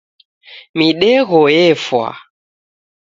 Midegho 0.77 1.41
yefwa. 1.55 2.07